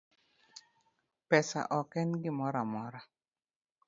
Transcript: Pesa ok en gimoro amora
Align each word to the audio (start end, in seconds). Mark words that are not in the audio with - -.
Pesa 1.29 1.61
ok 1.79 1.91
en 2.01 2.09
gimoro 2.21 2.57
amora 2.65 2.99